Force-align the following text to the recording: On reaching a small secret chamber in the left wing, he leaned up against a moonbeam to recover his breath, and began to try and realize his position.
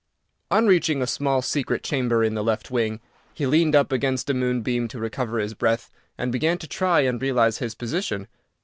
On 0.49 0.65
reaching 0.65 0.99
a 0.99 1.05
small 1.05 1.43
secret 1.43 1.83
chamber 1.83 2.23
in 2.23 2.33
the 2.33 2.43
left 2.43 2.71
wing, 2.71 2.99
he 3.35 3.45
leaned 3.45 3.75
up 3.75 3.91
against 3.91 4.31
a 4.31 4.33
moonbeam 4.33 4.87
to 4.87 4.97
recover 4.99 5.37
his 5.37 5.53
breath, 5.53 5.91
and 6.17 6.31
began 6.31 6.57
to 6.57 6.67
try 6.67 7.01
and 7.01 7.21
realize 7.21 7.59
his 7.59 7.75
position. 7.75 8.27